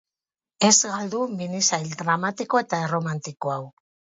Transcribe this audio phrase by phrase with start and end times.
[0.69, 3.63] Ez galdu minisail dramatiko eta erromantiko hau!